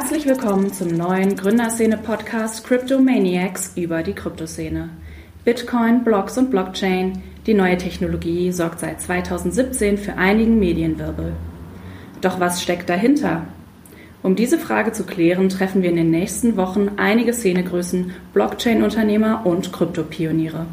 [0.00, 4.90] Herzlich willkommen zum neuen Gründerszene-Podcast Cryptomaniacs über die Kryptoszene.
[5.44, 11.32] Bitcoin, Blocks und Blockchain, die neue Technologie sorgt seit 2017 für einigen Medienwirbel.
[12.20, 13.48] Doch was steckt dahinter?
[14.22, 19.72] Um diese Frage zu klären, treffen wir in den nächsten Wochen einige Szenegrößen, Blockchain-Unternehmer und
[19.72, 20.66] Kryptopioniere.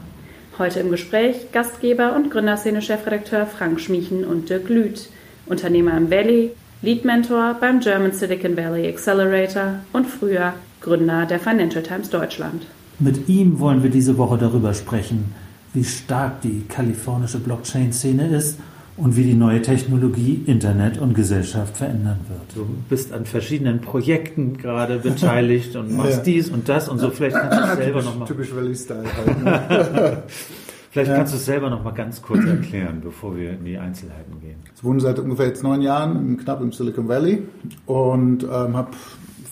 [0.59, 5.09] Heute im Gespräch Gastgeber und Gründerszene-Chefredakteur Frank Schmiechen und Dirk Lüth,
[5.47, 6.51] Unternehmer im Valley,
[6.81, 12.65] Lead Mentor beim German Silicon Valley Accelerator und früher Gründer der Financial Times Deutschland.
[12.99, 15.33] Mit ihm wollen wir diese Woche darüber sprechen,
[15.73, 18.59] wie stark die kalifornische Blockchain-Szene ist
[18.97, 22.55] und wie die neue Technologie Internet und Gesellschaft verändern wird.
[22.55, 26.23] Du bist an verschiedenen Projekten gerade beteiligt und machst ja.
[26.23, 27.09] dies und das und so.
[27.09, 28.27] Vielleicht kannst du es selber nochmal.
[28.27, 29.43] Typisch Valley-Style halt.
[29.43, 30.23] Ne?
[30.95, 34.39] Vielleicht kannst du es selber noch mal ganz kurz erklären, bevor wir in die Einzelheiten
[34.39, 34.55] gehen.
[34.73, 37.43] Ich wohne seit ungefähr jetzt neun Jahren knapp im Silicon Valley
[37.85, 38.91] und ähm, habe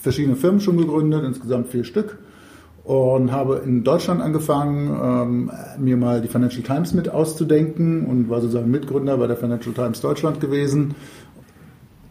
[0.02, 2.18] verschiedene Firmen schon gegründet, insgesamt vier Stück.
[2.86, 8.40] Und habe in Deutschland angefangen, ähm, mir mal die Financial Times mit auszudenken und war
[8.40, 10.96] sozusagen Mitgründer bei der Financial Times Deutschland gewesen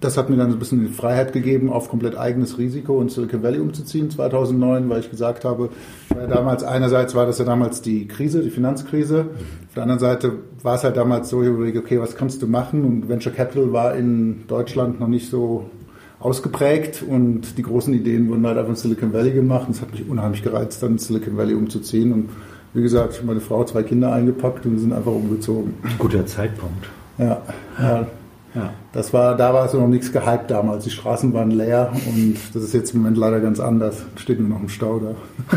[0.03, 3.09] das hat mir dann so ein bisschen die Freiheit gegeben, auf komplett eigenes Risiko in
[3.09, 5.71] Silicon Valley umzuziehen 2009, weil ich gesagt habe,
[6.11, 9.27] damals einerseits war das ja damals die Krise, die Finanzkrise.
[9.69, 12.47] Auf der anderen Seite war es halt damals so, ich überlege, okay, was kannst du
[12.47, 12.85] machen?
[12.85, 15.71] Und Venture Capital war in Deutschland noch nicht so
[16.19, 19.67] ausgeprägt und die großen Ideen wurden halt einfach in Silicon Valley gemacht.
[19.67, 22.13] Und es hat mich unheimlich gereizt, dann in Silicon Valley umzuziehen.
[22.13, 22.31] Und
[22.75, 25.75] wie gesagt, ich habe meine Frau, zwei Kinder eingepackt und wir sind einfach umgezogen.
[25.99, 26.89] Guter Zeitpunkt.
[27.19, 27.43] Ja,
[27.79, 28.07] ja.
[28.55, 28.71] Ja.
[28.93, 30.85] Das war, da war es noch nichts gehypt damals.
[30.85, 34.05] Die Straßen waren leer und das ist jetzt im Moment leider ganz anders.
[34.17, 35.15] Steht nur noch im Stau da.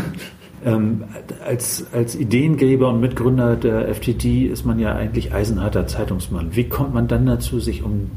[0.64, 1.04] Ähm,
[1.46, 6.56] als, als Ideengeber und Mitgründer der FTD ist man ja eigentlich eisenharter Zeitungsmann.
[6.56, 8.10] Wie kommt man dann dazu, sich um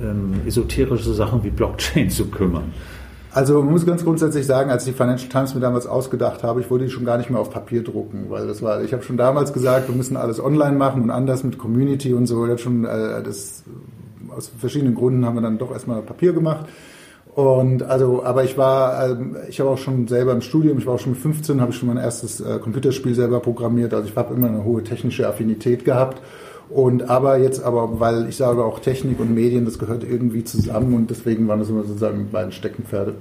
[0.00, 2.72] ähm, esoterische Sachen wie Blockchain zu kümmern?
[3.32, 6.60] Also man muss ganz grundsätzlich sagen, als ich die Financial Times mir damals ausgedacht habe,
[6.60, 9.02] ich wollte die schon gar nicht mehr auf Papier drucken, weil das war, ich habe
[9.02, 12.46] schon damals gesagt, wir müssen alles online machen und anders mit Community und so.
[12.46, 13.64] Das, schon, äh, das
[14.38, 16.66] aus verschiedenen Gründen haben wir dann doch erstmal Papier gemacht.
[17.34, 20.94] Und also, aber ich war, ähm, ich habe auch schon selber im Studium, ich war
[20.94, 23.92] auch schon mit 15, habe ich schon mein erstes äh, Computerspiel selber programmiert.
[23.94, 26.22] Also ich habe immer eine hohe technische Affinität gehabt.
[26.70, 30.94] Und aber jetzt aber, weil ich sage auch Technik und Medien, das gehört irgendwie zusammen
[30.94, 33.14] und deswegen waren das immer sozusagen beiden Steckenpferde.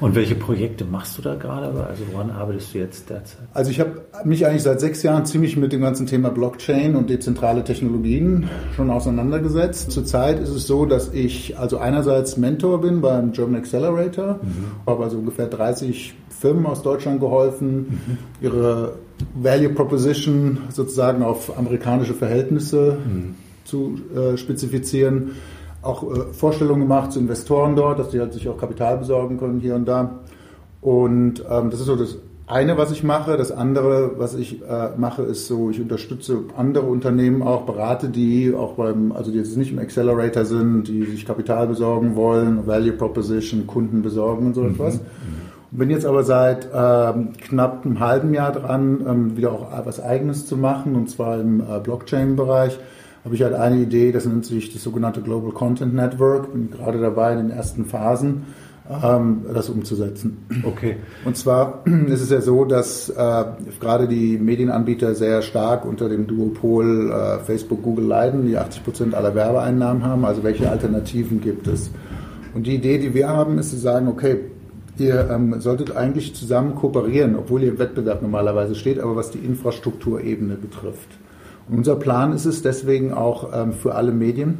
[0.00, 1.68] Und welche Projekte machst du da gerade?
[1.84, 3.40] Also woran arbeitest du jetzt derzeit?
[3.52, 7.10] Also ich habe mich eigentlich seit sechs Jahren ziemlich mit dem ganzen Thema Blockchain und
[7.10, 9.90] dezentrale Technologien schon auseinandergesetzt.
[9.90, 14.86] Zurzeit ist es so, dass ich also einerseits Mentor bin beim German Accelerator, mhm.
[14.86, 18.18] habe also ungefähr 30 Firmen aus Deutschland geholfen, mhm.
[18.40, 18.94] ihre
[19.34, 23.34] Value Proposition sozusagen auf amerikanische Verhältnisse mhm.
[23.64, 25.32] zu äh, spezifizieren
[25.82, 29.60] auch äh, Vorstellungen gemacht zu Investoren dort, dass die halt sich auch Kapital besorgen können
[29.60, 30.20] hier und da.
[30.80, 32.16] Und ähm, das ist so das
[32.50, 33.36] eine, was ich mache.
[33.36, 38.52] Das andere, was ich äh, mache, ist so, ich unterstütze andere Unternehmen auch, berate die,
[38.54, 42.92] auch beim, also die jetzt nicht im Accelerator sind, die sich Kapital besorgen wollen, Value
[42.92, 44.70] Proposition, Kunden besorgen und so mhm.
[44.70, 44.96] etwas.
[44.96, 45.78] Mhm.
[45.78, 50.44] Bin jetzt aber seit ähm, knapp einem halben Jahr dran, ähm, wieder auch was Eigenes
[50.44, 52.80] zu machen, und zwar im äh, Blockchain-Bereich
[53.24, 56.52] habe ich halt eine Idee, das nennt sich das sogenannte Global Content Network.
[56.52, 58.44] Bin gerade dabei in den ersten Phasen,
[58.88, 60.38] ähm, das umzusetzen.
[60.62, 60.96] Okay.
[61.24, 63.44] Und zwar ist es ja so, dass äh,
[63.78, 69.14] gerade die Medienanbieter sehr stark unter dem Duopol äh, Facebook, Google leiden, die 80 Prozent
[69.14, 70.24] aller Werbeeinnahmen haben.
[70.24, 71.90] Also welche Alternativen gibt es?
[72.54, 74.40] Und die Idee, die wir haben, ist zu sagen, okay,
[74.98, 79.38] ihr ähm, solltet eigentlich zusammen kooperieren, obwohl ihr im Wettbewerb normalerweise steht, aber was die
[79.38, 81.18] Infrastrukturebene betrifft.
[81.70, 84.58] Unser Plan ist es deswegen auch ähm, für alle Medien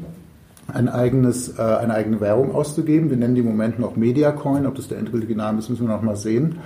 [0.69, 3.10] ein eigenes, äh, eine eigene Währung auszugeben.
[3.10, 4.66] Wir nennen die im Moment noch Mediacoin.
[4.66, 6.60] Ob das der endgültige Name ist, müssen wir noch mal sehen.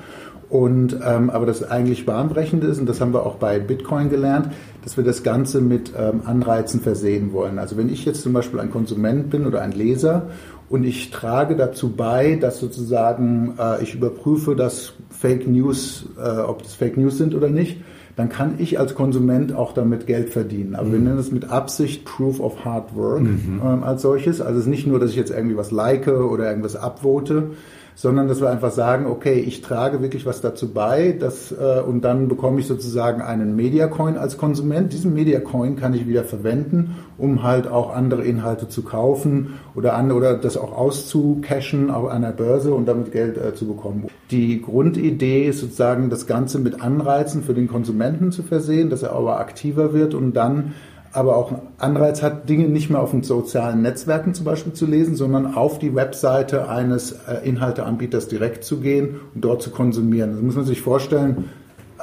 [0.50, 4.50] Und ähm, aber das eigentlich bahnbrechende ist, und das haben wir auch bei Bitcoin gelernt,
[4.83, 7.59] dass wir das Ganze mit ähm, Anreizen versehen wollen.
[7.59, 10.27] Also wenn ich jetzt zum Beispiel ein Konsument bin oder ein Leser
[10.69, 16.63] und ich trage dazu bei, dass sozusagen äh, ich überprüfe, dass Fake News, äh, ob
[16.63, 17.78] das Fake News sind oder nicht,
[18.16, 20.75] dann kann ich als Konsument auch damit Geld verdienen.
[20.75, 20.93] Aber mhm.
[20.93, 23.61] wir nennen es mit Absicht Proof of Hard Work mhm.
[23.65, 24.41] ähm, als solches.
[24.41, 27.51] Also es ist nicht nur, dass ich jetzt irgendwie was like oder irgendwas abvote,
[27.95, 32.03] sondern dass wir einfach sagen, okay, ich trage wirklich was dazu bei, dass, äh, und
[32.03, 34.93] dann bekomme ich sozusagen einen Mediacoin als Konsument.
[34.93, 40.11] Diesen Mediacoin kann ich wieder verwenden, um halt auch andere Inhalte zu kaufen oder, an,
[40.11, 44.09] oder das auch auszucashen auf einer Börse und damit Geld äh, zu bekommen.
[44.31, 49.13] Die Grundidee ist sozusagen, das Ganze mit Anreizen für den Konsumenten zu versehen, dass er
[49.13, 50.75] aber aktiver wird und dann
[51.15, 54.84] aber auch einen Anreiz hat, Dinge nicht mehr auf den sozialen Netzwerken zum Beispiel zu
[54.84, 60.33] lesen, sondern auf die Webseite eines äh, Inhalteanbieters direkt zu gehen und dort zu konsumieren.
[60.33, 61.51] Das muss man sich vorstellen.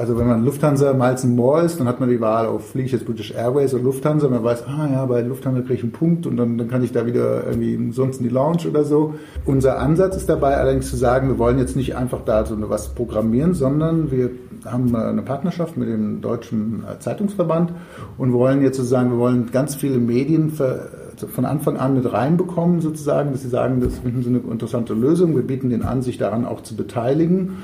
[0.02, 2.92] Also wenn man Lufthansa Miles More ist, dann hat man die Wahl, oh, fliege ich
[2.92, 4.28] jetzt British Airways oder Lufthansa.
[4.30, 6.92] Man weiß, ah ja, bei Lufthansa kriege ich einen Punkt und dann, dann kann ich
[6.92, 9.14] da wieder irgendwie sonst in die Lounge oder so.
[9.46, 12.96] Unser Ansatz ist dabei allerdings zu sagen, wir wollen jetzt nicht einfach da so was
[12.96, 14.32] programmieren, sondern wir
[14.66, 17.72] haben eine Partnerschaft mit dem Deutschen Zeitungsverband
[18.18, 23.34] und wollen jetzt sozusagen, wir wollen ganz viele Medien von Anfang an mit reinbekommen, sozusagen,
[23.34, 25.36] dass sie sagen, das finden sie eine interessante Lösung.
[25.36, 27.58] Wir bieten den an, sich daran auch zu beteiligen.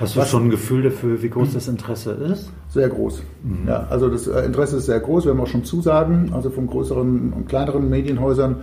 [0.00, 2.50] Hast du schon ein Gefühl dafür, wie groß das Interesse ist?
[2.68, 3.22] Sehr groß.
[3.42, 3.68] Mhm.
[3.68, 5.24] Ja, also das äh, Interesse ist sehr groß.
[5.24, 8.56] Wir haben auch schon Zusagen, also von größeren und kleineren Medienhäusern,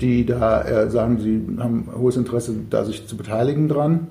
[0.00, 4.08] die da äh, sagen, sie haben hohes Interesse, da sich zu beteiligen dran.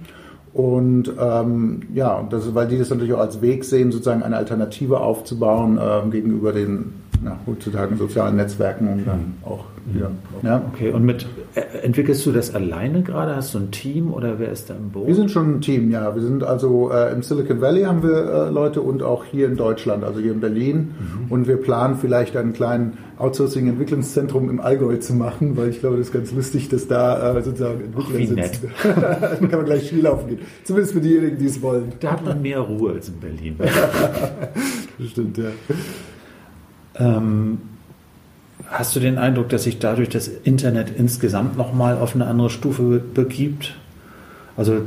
[0.54, 5.00] Und ähm, ja, das, weil die das natürlich auch als Weg sehen, sozusagen eine Alternative
[5.00, 6.94] aufzubauen äh, gegenüber den
[7.24, 10.12] na, heutzutage sozialen Netzwerken und dann auch wieder.
[10.44, 10.62] Ja.
[10.74, 13.36] Okay, und mit entwickelst du das alleine gerade?
[13.36, 15.08] Hast du ein Team oder wer ist da im Boot?
[15.08, 16.16] Wir sind schon ein Team, ja.
[16.16, 19.56] Wir sind also äh, im Silicon Valley haben wir äh, Leute und auch hier in
[19.56, 20.78] Deutschland, also hier in Berlin.
[20.78, 21.32] Mhm.
[21.32, 26.08] Und wir planen vielleicht einen kleinen Outsourcing-Entwicklungszentrum im Allgäu zu machen, weil ich glaube, das
[26.08, 28.70] ist ganz lustig, dass da äh, sozusagen Entwickler Ach, sitzen.
[29.40, 30.40] Dann kann man gleich Skilaufen gehen.
[30.64, 31.94] Zumindest für diejenigen, die es wollen.
[32.00, 33.58] Da hat man mehr Ruhe als in Berlin.
[35.08, 35.52] Stimmt, ja.
[36.96, 37.58] Ähm,
[38.69, 43.00] hast du den Eindruck, dass sich dadurch das Internet insgesamt nochmal auf eine andere Stufe
[43.00, 43.75] begibt?
[44.57, 44.81] Also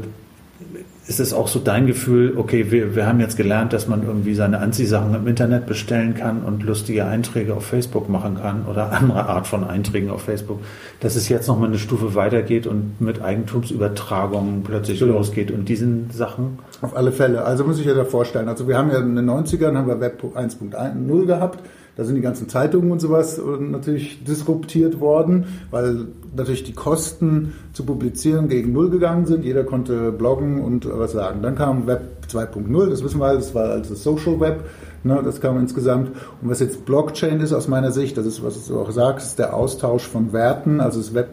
[1.09, 4.35] ist es auch so dein Gefühl, okay, wir, wir haben jetzt gelernt, dass man irgendwie
[4.35, 9.29] seine Anziehsachen im Internet bestellen kann und lustige Einträge auf Facebook machen kann oder andere
[9.29, 10.59] Art von Einträgen auf Facebook,
[11.01, 15.19] dass es jetzt nochmal eine Stufe weitergeht und mit Eigentumsübertragungen plötzlich genau.
[15.19, 16.59] losgeht und diesen Sachen?
[16.83, 17.45] Auf alle Fälle.
[17.45, 18.49] Also muss ich dir da vorstellen.
[18.49, 21.61] Also wir haben ja in den 90ern haben wir Web 1.0 gehabt
[21.97, 26.07] da sind die ganzen Zeitungen und sowas natürlich disruptiert worden, weil
[26.37, 29.45] natürlich die Kosten zu publizieren gegen Null gegangen sind.
[29.45, 31.41] Jeder konnte bloggen und was sagen.
[31.41, 34.65] Dann kam Web 2.0, das wissen wir, das war also Social Web.
[35.05, 36.11] Ne, das kam insgesamt.
[36.43, 39.39] Und was jetzt Blockchain ist aus meiner Sicht, das ist, was du auch sagst, ist
[39.39, 41.29] der Austausch von Werten, also das Web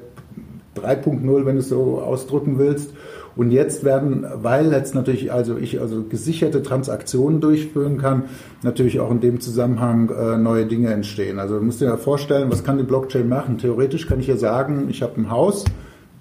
[0.77, 2.91] 3.0, wenn du es so ausdrücken willst.
[3.35, 8.23] Und jetzt werden, weil jetzt natürlich also ich also gesicherte Transaktionen durchführen kann,
[8.61, 11.39] natürlich auch in dem Zusammenhang äh, neue Dinge entstehen.
[11.39, 13.57] Also du musst dir ja vorstellen, was kann die Blockchain machen?
[13.57, 15.65] Theoretisch kann ich ja sagen, ich habe ein Haus,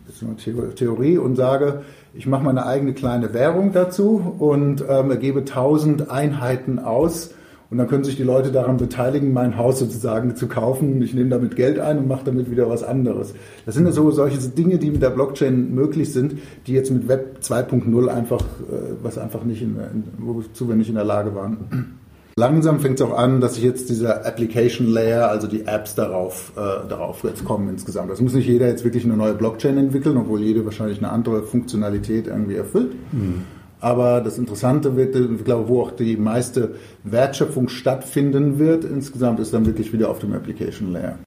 [0.07, 1.83] das ist eine Theorie, und sage,
[2.15, 7.35] ich mache meine eigene kleine Währung dazu und ähm, ergebe 1000 Einheiten aus
[7.73, 11.01] und dann können sich die Leute daran beteiligen, mein Haus sozusagen zu kaufen.
[11.01, 13.33] Ich nehme damit Geld ein und mache damit wieder was anderes.
[13.65, 16.35] Das sind ja so solche Dinge, die mit der Blockchain möglich sind,
[16.67, 19.75] die jetzt mit Web 2.0 einfach, äh, was einfach nicht in,
[20.19, 21.97] wozu wir nicht in der Lage waren.
[22.37, 26.53] Langsam fängt es auch an, dass sich jetzt dieser Application Layer, also die Apps darauf,
[26.57, 28.11] äh, darauf jetzt kommen insgesamt.
[28.11, 31.43] Das muss nicht jeder jetzt wirklich eine neue Blockchain entwickeln, obwohl jede wahrscheinlich eine andere
[31.43, 32.93] Funktionalität irgendwie erfüllt.
[33.13, 33.45] Mhm.
[33.83, 39.53] Aber das Interessante wird, ich glaube, wo auch die meiste Wertschöpfung stattfinden wird, insgesamt ist
[39.53, 41.19] dann wirklich wieder auf dem Application Layer.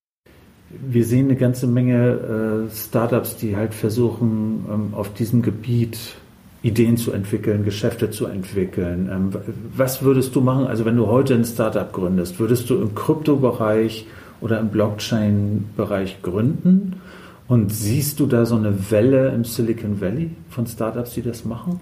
[0.70, 6.16] Wir sehen eine ganze Menge äh, Startups, die halt versuchen, ähm, auf diesem Gebiet
[6.64, 9.10] Ideen zu entwickeln, Geschäfte zu entwickeln.
[9.12, 9.30] Ähm,
[9.76, 14.08] was würdest du machen, also wenn du heute ein Startup gründest, würdest du im Kryptobereich
[14.40, 17.02] oder im Blockchain-Bereich gründen?
[17.50, 21.82] Und siehst du da so eine Welle im Silicon Valley von Startups, die das machen?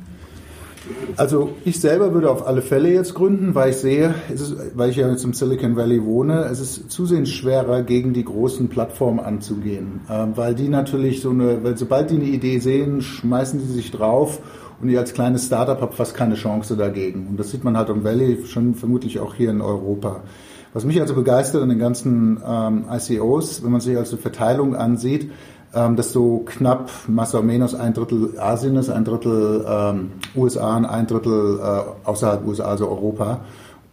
[1.17, 4.97] Also ich selber würde auf alle Fälle jetzt gründen, weil ich sehe, ist, weil ich
[4.97, 10.01] ja jetzt im Silicon Valley wohne, es ist zusehends schwerer, gegen die großen Plattformen anzugehen,
[10.09, 13.91] ähm, weil die natürlich so eine, weil sobald die eine Idee sehen, schmeißen die sich
[13.91, 14.39] drauf
[14.81, 17.27] und ihr als kleines Startup habt fast keine Chance dagegen.
[17.27, 20.23] Und das sieht man halt im Valley schon vermutlich auch hier in Europa.
[20.73, 25.29] Was mich also begeistert an den ganzen ähm, ICOs, wenn man sich also Verteilung ansieht,
[25.75, 30.77] ähm, dass so knapp más o menos ein Drittel Asien ist, ein Drittel ähm, USA
[30.77, 33.41] und ein Drittel äh, außerhalb USA, also Europa.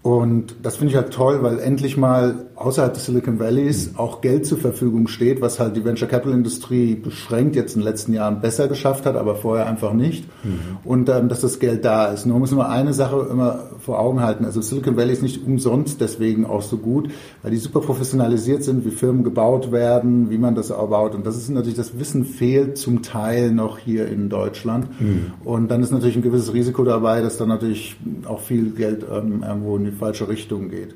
[0.02, 4.46] Und das finde ich halt toll, weil endlich mal außerhalb des Silicon Valleys auch Geld
[4.46, 8.40] zur Verfügung steht, was halt die Venture Capital Industrie beschränkt jetzt in den letzten Jahren
[8.40, 10.24] besser geschafft hat, aber vorher einfach nicht.
[10.42, 10.78] Mhm.
[10.84, 12.24] Und ähm, dass das Geld da ist.
[12.24, 14.46] Nur muss man eine Sache immer vor Augen halten.
[14.46, 17.10] Also Silicon Valley ist nicht umsonst deswegen auch so gut,
[17.42, 21.14] weil die super professionalisiert sind, wie Firmen gebaut werden, wie man das baut.
[21.14, 24.88] Und das ist natürlich, das Wissen fehlt zum Teil noch hier in Deutschland.
[24.98, 25.32] Mhm.
[25.44, 29.44] Und dann ist natürlich ein gewisses Risiko dabei, dass dann natürlich auch viel Geld ähm,
[29.46, 30.94] irgendwo in die falsche Richtung geht.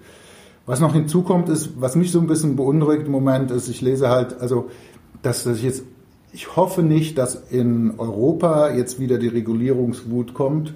[0.66, 4.08] Was noch hinzukommt, ist, was mich so ein bisschen beunruhigt im Moment, ist, ich lese
[4.08, 4.70] halt, also,
[5.22, 5.82] dass, dass ich jetzt,
[6.32, 10.74] ich hoffe nicht, dass in Europa jetzt wieder die Regulierungswut kommt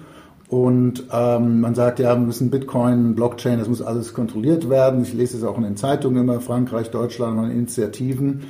[0.49, 5.03] Und ähm, man sagt ja, wir müssen Bitcoin, Blockchain, das muss alles kontrolliert werden.
[5.03, 8.45] Ich lese es auch in den Zeitungen immer, Frankreich, Deutschland, Initiativen.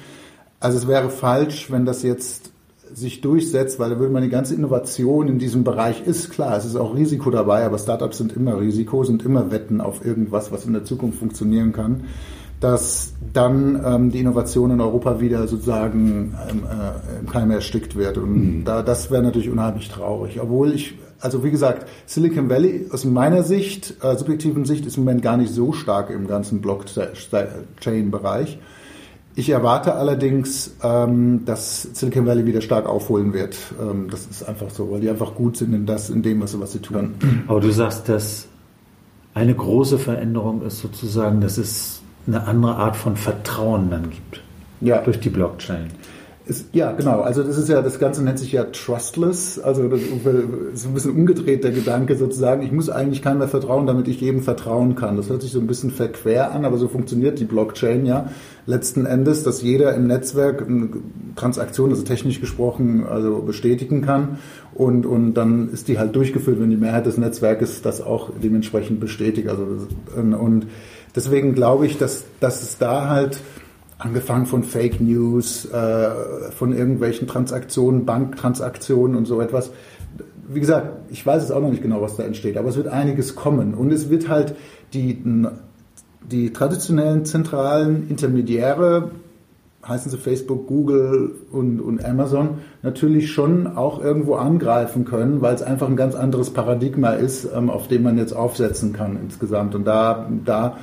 [0.61, 2.51] Also es wäre falsch, wenn das jetzt
[2.93, 6.65] sich durchsetzt, weil da würde man die ganze Innovation in diesem Bereich ist klar, es
[6.65, 10.65] ist auch Risiko dabei, aber Startups sind immer Risiko, sind immer Wetten auf irgendwas, was
[10.65, 12.05] in der Zukunft funktionieren kann,
[12.59, 18.17] dass dann ähm, die Innovation in Europa wieder sozusagen ähm, äh, im Keim erstickt wird.
[18.17, 18.65] Und mhm.
[18.65, 20.41] da, das wäre natürlich unheimlich traurig.
[20.41, 25.05] Obwohl ich, also wie gesagt, Silicon Valley aus meiner Sicht, äh, subjektiven Sicht, ist im
[25.05, 28.59] Moment gar nicht so stark im ganzen Blockchain-Bereich.
[29.39, 33.55] Ich erwarte allerdings, ähm, dass Silicon Valley wieder stark aufholen wird.
[33.81, 36.59] Ähm, das ist einfach so, weil die einfach gut sind in, das, in dem, was,
[36.59, 37.13] was sie tun.
[37.47, 38.47] Aber du sagst, dass
[39.33, 44.41] eine große Veränderung ist sozusagen, dass es eine andere Art von Vertrauen dann gibt.
[44.81, 45.01] Ja.
[45.03, 45.87] Durch die Blockchain.
[46.49, 47.21] Ist, ja, genau.
[47.21, 49.59] Also das ist ja, das Ganze nennt sich ja trustless.
[49.59, 52.63] Also das ist ein bisschen umgedreht der Gedanke sozusagen.
[52.63, 55.15] Ich muss eigentlich keinem mehr vertrauen, damit ich jedem vertrauen kann.
[55.15, 58.31] Das hört sich so ein bisschen verquer an, aber so funktioniert die Blockchain ja.
[58.65, 60.89] Letzten Endes, dass jeder im Netzwerk eine
[61.35, 64.39] Transaktion, also technisch gesprochen, also bestätigen kann.
[64.73, 68.99] Und, und dann ist die halt durchgeführt, wenn die Mehrheit des Netzwerkes das auch dementsprechend
[68.99, 69.49] bestätigt.
[69.49, 69.67] Also
[70.15, 70.65] und
[71.15, 73.39] deswegen glaube ich, dass, dass es da halt
[73.99, 76.09] angefangen von Fake News, äh,
[76.51, 79.71] von irgendwelchen Transaktionen, Banktransaktionen und so etwas.
[80.47, 82.87] Wie gesagt, ich weiß es auch noch nicht genau, was da entsteht, aber es wird
[82.87, 83.75] einiges kommen.
[83.75, 84.55] Und es wird halt
[84.93, 85.21] die,
[86.31, 89.11] die traditionellen zentralen Intermediäre,
[89.87, 95.61] heißen sie Facebook, Google und, und Amazon, natürlich schon auch irgendwo angreifen können, weil es
[95.61, 99.75] einfach ein ganz anderes Paradigma ist, ähm, auf dem man jetzt aufsetzen kann insgesamt.
[99.75, 100.77] Und da, da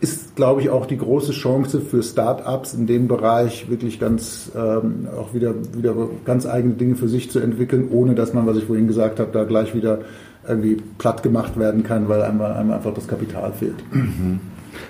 [0.00, 5.08] ist, glaube ich, auch die große Chance für Start-ups in dem Bereich wirklich ganz ähm,
[5.16, 8.64] auch wieder, wieder ganz eigene Dinge für sich zu entwickeln, ohne dass man, was ich
[8.64, 10.00] vorhin gesagt habe, da gleich wieder
[10.46, 13.76] irgendwie platt gemacht werden kann, weil einem, einem einfach das Kapital fehlt.
[13.92, 14.40] Mhm.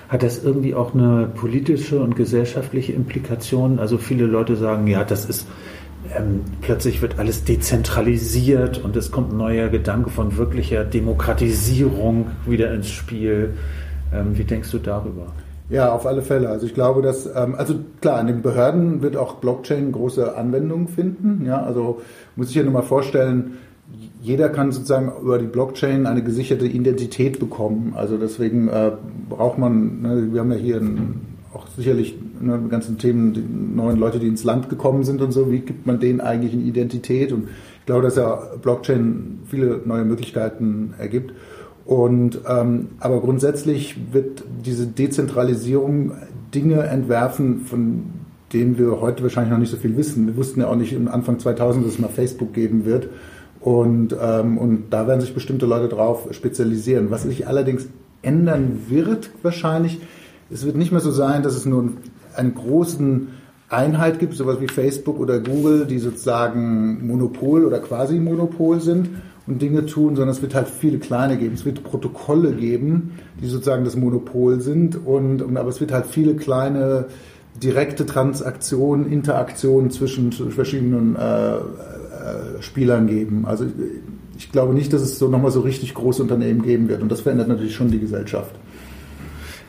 [0.09, 3.79] Hat das irgendwie auch eine politische und gesellschaftliche Implikation?
[3.79, 5.45] Also viele Leute sagen, ja, das ist
[6.15, 12.73] ähm, plötzlich wird alles dezentralisiert und es kommt ein neuer Gedanke von wirklicher Demokratisierung wieder
[12.73, 13.53] ins Spiel.
[14.15, 15.27] Ähm, wie denkst du darüber?
[15.69, 16.49] Ja, auf alle Fälle.
[16.49, 20.87] Also ich glaube, dass, ähm, also klar, in den Behörden wird auch Blockchain große Anwendungen
[20.87, 21.43] finden.
[21.45, 22.01] Ja, also
[22.35, 23.57] muss ich dir nur mal vorstellen,
[24.21, 27.93] jeder kann sozusagen über die Blockchain eine gesicherte Identität bekommen.
[27.95, 28.91] Also deswegen äh,
[29.29, 31.21] braucht man, ne, wir haben ja hier ein,
[31.53, 33.43] auch sicherlich ne, ganzen Themen, die
[33.75, 36.63] neuen Leute, die ins Land gekommen sind und so, wie gibt man denen eigentlich eine
[36.63, 37.31] Identität?
[37.31, 37.47] Und
[37.79, 41.33] ich glaube, dass ja Blockchain viele neue Möglichkeiten ergibt.
[41.85, 46.13] Und, ähm, aber grundsätzlich wird diese Dezentralisierung
[46.53, 48.05] Dinge entwerfen, von
[48.53, 50.25] denen wir heute wahrscheinlich noch nicht so viel wissen.
[50.25, 53.09] Wir wussten ja auch nicht im Anfang 2000, dass es mal Facebook geben wird.
[53.59, 57.11] Und, ähm, und da werden sich bestimmte Leute drauf spezialisieren.
[57.11, 57.87] Was sich allerdings
[58.21, 59.99] ändern wird wahrscheinlich,
[60.49, 61.89] es wird nicht mehr so sein, dass es nur
[62.35, 63.27] einen großen
[63.69, 69.09] Einheit gibt, sowas wie Facebook oder Google, die sozusagen Monopol oder quasi Monopol sind
[69.47, 71.53] und Dinge tun, sondern es wird halt viele kleine geben.
[71.53, 76.07] Es wird Protokolle geben, die sozusagen das Monopol sind und, und aber es wird halt
[76.07, 77.05] viele kleine
[77.61, 83.45] direkte Transaktionen, Interaktionen zwischen verschiedenen äh, äh, Spielern geben.
[83.45, 83.65] Also
[84.37, 87.21] ich glaube nicht, dass es so nochmal so richtig große Unternehmen geben wird und das
[87.21, 88.55] verändert natürlich schon die Gesellschaft.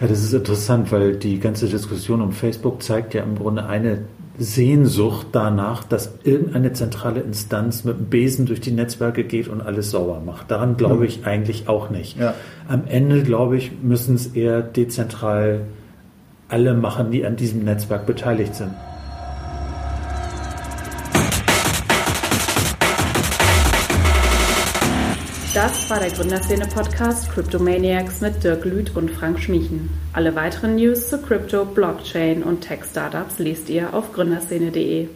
[0.01, 4.03] Ja, das ist interessant, weil die ganze Diskussion um Facebook zeigt ja im Grunde eine
[4.39, 9.91] Sehnsucht danach, dass irgendeine zentrale Instanz mit dem Besen durch die Netzwerke geht und alles
[9.91, 10.51] sauber macht.
[10.51, 11.05] Daran glaube mhm.
[11.05, 12.19] ich eigentlich auch nicht.
[12.19, 12.35] Ja.
[12.69, 15.63] Am Ende, glaube ich, müssen es eher dezentral
[16.49, 18.73] alle machen, die an diesem Netzwerk beteiligt sind.
[25.57, 29.89] Das war der Gründerszene-Podcast Cryptomaniacs mit Dirk Lüth und Frank Schmiechen.
[30.13, 35.09] Alle weiteren News zu Crypto, Blockchain und Tech-Startups lest ihr auf gründerszene.de.